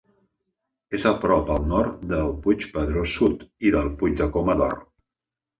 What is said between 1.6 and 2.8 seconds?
nord del Puig